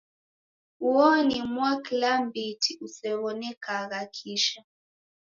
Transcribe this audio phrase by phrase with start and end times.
[0.87, 4.59] Uo ni mwaklambiti usew'onekagha kisha.